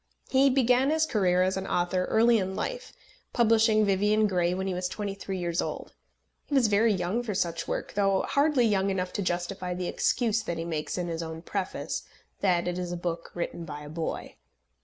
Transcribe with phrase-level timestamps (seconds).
[0.31, 2.91] He began his career as an author early in life,
[3.33, 5.93] publishing Vivian Grey when he was twenty three years old.
[6.47, 10.41] He was very young for such work, though hardly young enough to justify the excuse
[10.41, 12.01] that he makes in his own preface,
[12.39, 14.37] that it is a book written by a boy.